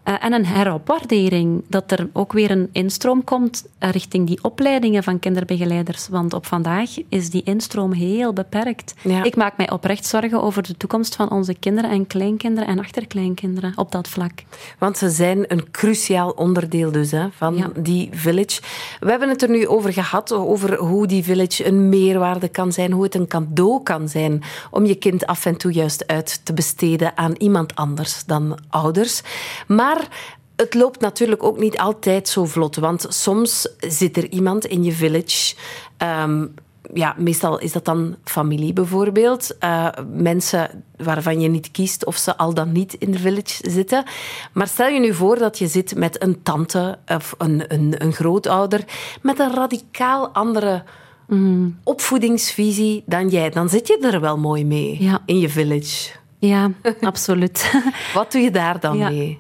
[0.06, 5.04] Uh, en een heropwaardering, dat er ook weer een instroom komt uh, richting die opleidingen
[5.04, 6.08] van kinderbegeleiders.
[6.08, 8.94] Want op vandaag is die instroom heel beperkt.
[9.02, 9.24] Ja.
[9.24, 13.74] Ik maak mij oprecht zorgen over de toekomst van onze kinderen en kleinkinderen en achterkleinkinderen
[13.76, 14.32] op dat vlak.
[14.78, 17.70] Want ze zijn een cruciaal onderdeel dus hè, van ja.
[17.76, 18.62] die village.
[19.00, 22.92] We hebben het er nu over gehad, over hoe die village een meerwaarde kan zijn,
[22.92, 26.54] hoe het een cadeau kan zijn om je kind af en toe juist uit te
[26.54, 29.22] besteden aan iemand anders dan ouders.
[29.68, 30.08] Maar maar
[30.56, 32.76] het loopt natuurlijk ook niet altijd zo vlot.
[32.76, 35.56] Want soms zit er iemand in je village.
[35.98, 36.54] Um,
[36.94, 39.56] ja, meestal is dat dan familie bijvoorbeeld.
[39.64, 44.04] Uh, mensen waarvan je niet kiest of ze al dan niet in de village zitten.
[44.54, 48.14] Maar stel je nu voor dat je zit met een tante of een, een, een
[48.14, 48.84] grootouder
[49.22, 50.84] met een radicaal andere
[51.28, 51.80] mm.
[51.84, 53.50] opvoedingsvisie dan jij.
[53.50, 55.22] Dan zit je er wel mooi mee ja.
[55.26, 56.10] in je village.
[56.40, 57.74] Ja, absoluut.
[58.14, 59.10] Wat doe je daar dan ja.
[59.10, 59.40] mee?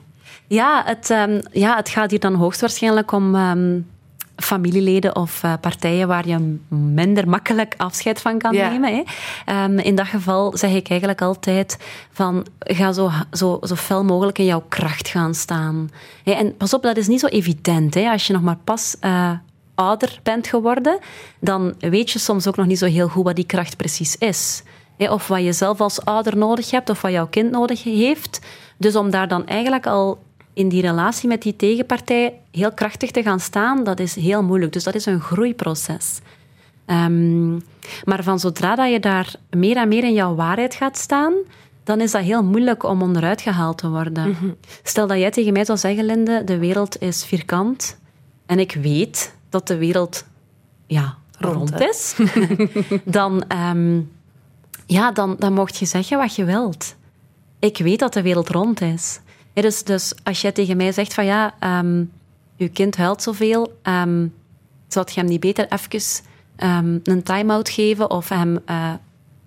[0.53, 3.87] Ja het, um, ja, het gaat hier dan hoogstwaarschijnlijk om um,
[4.35, 8.69] familieleden of uh, partijen waar je minder makkelijk afscheid van kan ja.
[8.69, 9.03] nemen.
[9.45, 9.63] Hè.
[9.63, 11.77] Um, in dat geval zeg ik eigenlijk altijd
[12.11, 15.89] van ga zo, zo, zo fel mogelijk in jouw kracht gaan staan.
[16.23, 16.31] Hè.
[16.31, 17.93] En pas op, dat is niet zo evident.
[17.93, 18.09] Hè.
[18.09, 19.31] Als je nog maar pas uh,
[19.75, 20.99] ouder bent geworden,
[21.39, 24.63] dan weet je soms ook nog niet zo heel goed wat die kracht precies is.
[24.97, 28.39] Of wat je zelf als ouder nodig hebt, of wat jouw kind nodig heeft.
[28.77, 30.19] Dus om daar dan eigenlijk al
[30.61, 34.73] in die relatie met die tegenpartij heel krachtig te gaan staan, dat is heel moeilijk.
[34.73, 36.19] Dus dat is een groeiproces.
[36.85, 37.61] Um,
[38.05, 41.33] maar van zodra dat je daar meer en meer in jouw waarheid gaat staan,
[41.83, 44.29] dan is dat heel moeilijk om onderuit gehaald te worden.
[44.29, 44.49] Mhm.
[44.83, 47.97] Stel dat jij tegen mij zou zeggen, Linde, de wereld is vierkant
[48.45, 50.25] en ik weet dat de wereld
[50.85, 52.15] ja, Rond, is,
[53.05, 54.01] dan, ehm,
[54.85, 56.95] ja, dan, dan mocht je zeggen wat je wilt.
[57.59, 59.19] Ik weet dat de wereld rond is.
[59.53, 61.53] Ja, dus, dus als jij tegen mij zegt van ja,
[62.55, 64.27] je kind huilt zoveel, ehm
[64.93, 66.23] zou je hem niet beter even
[66.55, 68.93] ehm, een time-out geven of hem eh,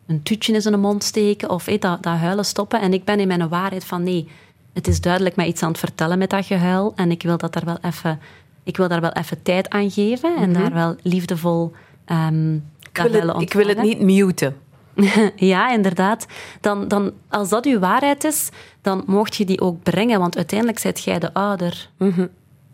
[0.07, 2.81] een tuutje in zijn mond steken of dat, dat huilen stoppen?
[2.81, 4.29] En ik ben in mijn waarheid van nee,
[4.73, 7.53] het is duidelijk mij iets aan het vertellen met dat gehuil en ik wil, dat
[7.53, 8.21] daar, wel even,
[8.63, 11.73] ik wil daar wel even tijd aan geven en daar wel liefdevol
[12.05, 14.57] ehm Ik wil, het, ik wil het niet muten.
[15.37, 16.27] ja, inderdaad.
[16.61, 18.49] Dan, dan, als dat uw waarheid is,
[18.83, 21.91] dan mocht je die ook brengen, want uiteindelijk zijt jij de ouder.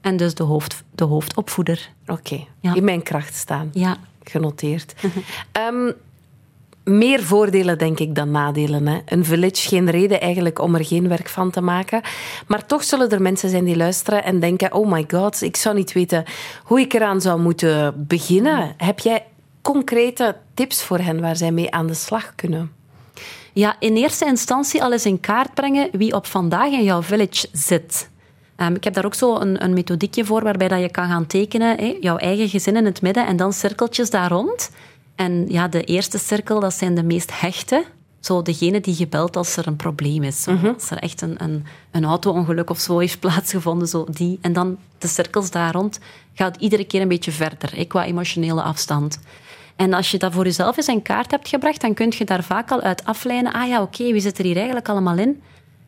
[0.01, 1.91] En dus de, hoofd, de hoofdopvoeder.
[2.07, 2.75] Oké, Ja.
[2.75, 3.69] in mijn kracht staan.
[3.73, 3.97] Ja.
[4.23, 4.95] Genoteerd.
[5.53, 5.93] Ehm,
[6.85, 8.87] meer voordelen, denk ik, dan nadelen.
[8.87, 8.99] Hè?
[9.07, 12.01] Een village, geen reden eigenlijk om er geen werk van te maken.
[12.47, 14.73] Maar toch zullen er mensen zijn die luisteren en denken...
[14.75, 16.25] Oh my god, ik zou niet weten
[16.65, 18.75] hoe ik eraan zou moeten beginnen.
[18.77, 19.25] Heb jij
[19.63, 22.73] concrete tips voor hen waar zij mee aan de slag kunnen?
[23.53, 27.49] Ja, in eerste instantie al eens in kaart brengen wie op vandaag in jouw village
[27.53, 28.11] zit.
[28.57, 31.27] Ehm, ik heb daar ook zo een, een methodiekje voor waarbij dat je kan gaan
[31.27, 34.71] tekenen, jouw eigen gezin in het midden en dan cirkeltjes daar rond.
[35.15, 37.85] En ja, de eerste cirkel, dat zijn de meest hechte.
[38.21, 40.43] Zo degene die gebeld als er een probleem is.
[40.43, 44.39] Zo, Als er echt een, een, een auto-ongeluk of zo heeft plaatsgevonden, zo die.
[44.41, 45.99] En dan de cirkels daar rond
[46.35, 49.19] gaat iedere keer een beetje verder, qua emotionele afstand.
[49.81, 52.43] En als je dat voor jezelf eens in kaart hebt gebracht, dan kun je daar
[52.43, 53.53] vaak al uit afleiden.
[53.53, 55.43] Ah ja, oké, wie zit er hier eigenlijk allemaal in?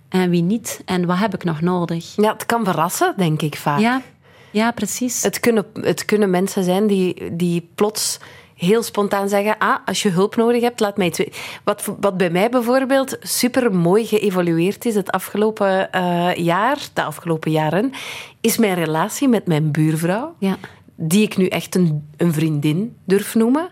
[0.09, 0.83] En wie niet?
[0.85, 2.17] En wat heb ik nog nodig?
[2.17, 3.79] Ja, het kan verrassen, denk ik vaak.
[3.81, 4.03] Ja,
[4.51, 5.23] ja precies.
[5.23, 8.19] Het kunnen, het kunnen mensen zijn die, die plots
[8.55, 11.35] heel spontaan zeggen: Ah, als je hulp nodig hebt, laat mij het weten.
[11.65, 17.51] Wat, wat bij mij bijvoorbeeld super mooi geëvolueerd is het afgelopen eh, jaar, de afgelopen
[17.51, 17.93] jaren,
[18.41, 20.35] is mijn relatie met mijn buurvrouw.
[20.39, 20.57] Ja.
[21.05, 23.71] Die ik nu echt een, een vriendin durf noemen.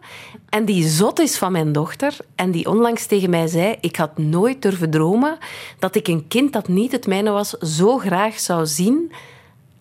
[0.49, 2.16] En die zot is van mijn dochter.
[2.35, 5.38] En die onlangs tegen mij zei: Ik had nooit durven dromen
[5.79, 9.12] dat ik een kind dat niet het mijne was, zo graag zou zien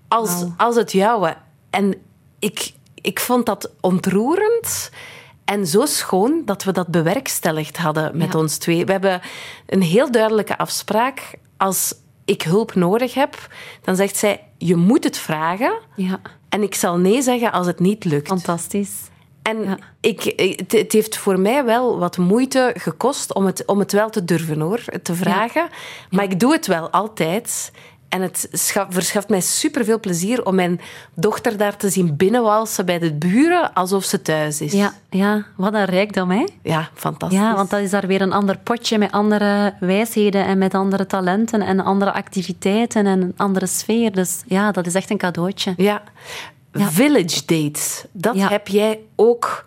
[0.07, 1.35] als, als het jouwe.
[1.69, 1.95] En
[2.39, 4.89] ik, ik vond dat ontroerend
[5.45, 8.39] en zo schoon dat we dat bewerkstelligd hadden met Ja.
[8.39, 8.85] ons twee.
[8.85, 9.21] We hebben
[9.65, 11.33] een heel duidelijke afspraak.
[11.57, 11.95] Als
[12.29, 13.47] ik hulp nodig heb,
[13.81, 15.79] dan zegt zij: Je moet het vragen.
[15.95, 18.27] Ja, En ik zal nee zeggen als het niet lukt.
[18.27, 18.91] fantastisch.
[19.41, 19.77] En Ja.
[19.99, 20.23] ik,
[20.67, 24.59] het, heeft voor mij wel wat moeite gekost om het, om het wel te durven,
[24.59, 24.83] hoor.
[25.03, 25.67] Te vragen.
[26.09, 27.71] Maar ik doe het wel altijd.
[28.09, 30.81] En het scha- verschaft mij superveel plezier om mijn
[31.13, 34.71] dochter daar te zien binnenwalsen bij de buren, alsof ze thuis is.
[34.71, 36.43] Ja, ja, wat een rijkdom, hè?
[36.63, 37.39] Ja, fantastisch.
[37.39, 41.05] Ja, want dat is daar weer een ander potje met andere wijsheden en met andere
[41.05, 44.11] talenten en andere activiteiten en een andere sfeer.
[44.11, 45.73] Dus ja, dat is echt een cadeautje.
[45.77, 46.01] Ja.
[46.73, 46.89] Ja.
[46.89, 48.47] Village dates, dat Ja.
[48.49, 49.65] heb jij ook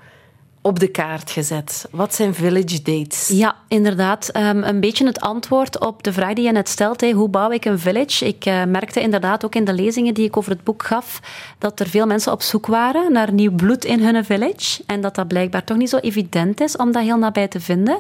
[0.63, 1.89] op de kaart gezet.
[1.91, 3.29] Wat zijn village dates?
[3.29, 4.29] Ja, inderdaad.
[4.29, 7.11] Ehm, een beetje het antwoord op de vraag die je net stelt.
[7.11, 8.27] hoe bouw ik een village?
[8.27, 11.21] Ik eh, merkte inderdaad ook in de lezingen die ik over het boek gaf,
[11.59, 14.83] dat er veel mensen op zoek waren naar nieuw bloed in hun village.
[14.87, 17.99] En dat dat blijkbaar toch niet zo evident is om dat heel nabij te vinden.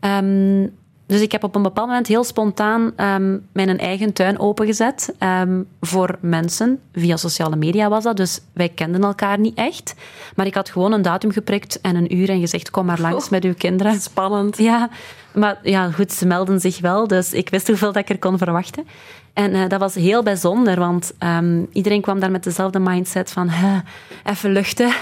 [0.00, 0.66] Ehm,
[1.08, 5.62] dus ik heb op een bepaald moment heel spontaan ehm, mijn eigen tuin opengezet ehm,
[5.80, 6.80] voor mensen.
[6.92, 9.94] Via sociale media was dat, dus wij kenden elkaar niet echt.
[10.34, 13.24] Maar ik had gewoon een datum geprikt en een uur en gezegd, kom maar langs
[13.24, 13.30] Oh.
[13.30, 14.00] met uw kinderen.
[14.00, 14.58] Spannend.
[14.58, 14.88] Ja,
[15.34, 18.38] maar ja, goed, ze melden zich wel, dus ik wist hoeveel dat ik er kon
[18.38, 18.86] verwachten.
[19.32, 23.50] En eh, dat was heel bijzonder, want ehm, iedereen kwam daar met dezelfde mindset van
[23.50, 23.78] "Huh,
[24.24, 24.92] even luchten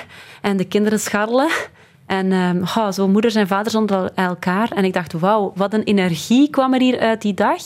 [0.42, 1.48] en de kinderen scharrelen.
[2.06, 4.70] En oh, zo moeders en vaders onder elkaar.
[4.70, 7.62] En ik dacht, wauw, wat een energie kwam er hier uit die dag.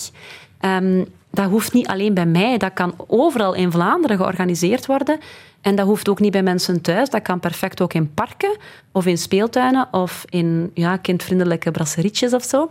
[0.60, 5.18] Ehm, dat hoeft niet alleen bij mij, dat kan overal in Vlaanderen georganiseerd worden.
[5.60, 8.56] En dat hoeft ook niet bij mensen thuis, dat kan perfect ook in parken
[8.92, 12.70] of in speeltuinen of in ja, kindvriendelijke brasserietjes of zo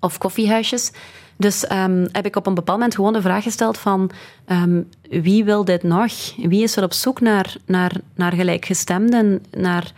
[0.00, 0.92] of koffiehuisjes.
[1.36, 4.10] Dus ehm, heb ik op een bepaald moment gewoon de vraag gesteld van
[5.08, 6.12] wie wil dit nog?
[6.36, 9.92] Wie is er op zoek naar, naar, naar gelijkgestemden, naar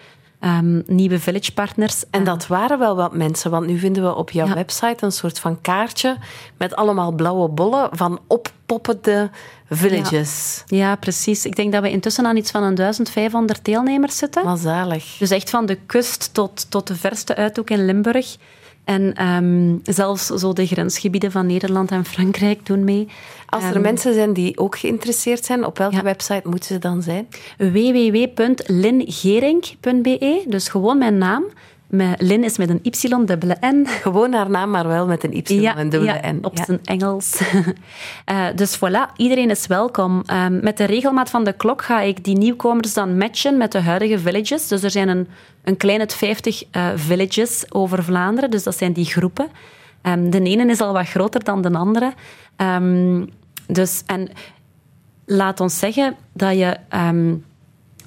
[0.46, 2.04] ehm, nieuwe villagepartners?
[2.10, 4.54] En dat waren wel wat mensen, want nu vinden we op jouw Ja.
[4.54, 6.16] website een soort van kaartje
[6.58, 9.30] met allemaal blauwe bollen van oppoppende
[9.70, 10.62] villages.
[10.66, 11.44] Ja, precies.
[11.46, 14.44] Ik denk dat we intussen aan iets van een 1500 deelnemers zitten.
[14.44, 15.16] Wat zalig.
[15.18, 18.36] Dus echt van de kust tot, tot de verste uithoek in Limburg.
[18.86, 23.08] En ehm, zelfs zo de grensgebieden van Nederland en Frankrijk doen mee.
[23.46, 26.02] Als er Ehm, mensen zijn die ook geïnteresseerd zijn, op welke Ja.
[26.02, 27.28] website moeten ze dan zijn?
[27.56, 31.44] www.lingering.be, dus gewoon mijn naam.
[31.86, 32.90] Met, Lin is met een Y,
[33.24, 33.86] dubbele N.
[33.86, 36.38] Gewoon haar naam, maar wel met een Y Ja, en dubbele ja, N.
[36.42, 36.64] op Ja.
[36.64, 37.40] zijn Engels.
[38.24, 40.22] Eh, dus voilà, iedereen is welkom.
[40.26, 43.80] Ehm, met de regelmaat van de klok ga ik die nieuwkomers dan matchen met de
[43.80, 44.68] huidige villages.
[44.68, 45.28] Dus er zijn een,
[45.64, 49.48] een kleine 50 eh, villages over Vlaanderen, dus dat zijn die groepen.
[50.02, 52.12] Ehm, de ene is al wat groter dan de andere.
[52.56, 53.24] Ehm,
[53.66, 54.28] dus, en
[55.26, 56.76] laat ons zeggen dat je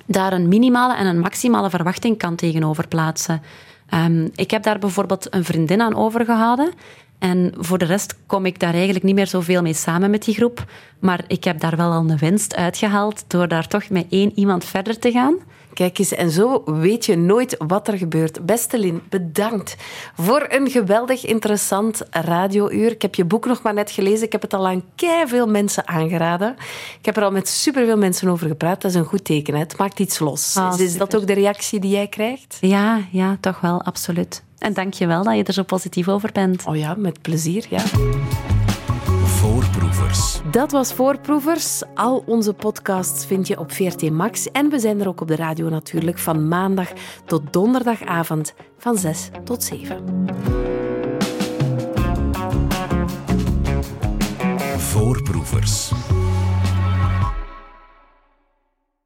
[0.05, 3.41] daar een minimale en een maximale verwachting kan tegenover plaatsen.
[3.89, 6.71] Ehm, ik heb daar bijvoorbeeld een vriendin aan overgehouden.
[7.19, 10.33] En voor de rest kom ik daar eigenlijk niet meer zoveel mee samen met die
[10.33, 10.65] groep.
[10.99, 14.65] Maar ik heb daar wel al een winst uitgehaald door daar toch met één iemand
[14.65, 15.35] verder te gaan.
[15.79, 18.45] Kijk eens, en zo weet je nooit wat er gebeurt.
[18.45, 19.75] Beste Lin, bedankt
[20.15, 22.91] voor een geweldig interessant radiouur.
[22.91, 24.25] Ik heb je boek nog maar net gelezen.
[24.25, 24.83] Ik heb het al aan
[25.27, 26.55] veel mensen aangeraden.
[26.99, 28.81] Ik heb er al met superveel mensen over gepraat.
[28.81, 29.53] Dat is een goed teken.
[29.53, 29.59] Hè?
[29.59, 30.55] Het maakt iets los.
[30.57, 32.57] Ah, is, is dat ook de reactie die jij krijgt?
[32.61, 34.43] Ja, ja, toch wel, absoluut.
[34.57, 36.65] En dank je wel dat je er zo positief over bent.
[36.65, 37.83] Oh ja, met plezier, ja.
[40.09, 40.51] Voorproevers.
[40.51, 41.83] Dat was Voorproevers.
[41.95, 44.51] Al onze podcasts vind je op VRT Max.
[44.51, 46.91] En we zijn er ook op de radio natuurlijk van maandag
[47.25, 50.25] tot donderdagavond van 6 tot 7.
[54.77, 55.91] Voorproevers.